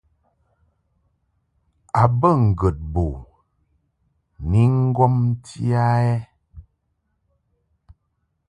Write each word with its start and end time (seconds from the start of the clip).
A 2.01 2.03
bə 2.19 2.29
ŋgəd 2.47 2.77
bo 2.93 3.05
ni 4.49 4.61
ŋgomti 4.89 5.63
a 5.85 5.87
ɛ? 6.13 6.13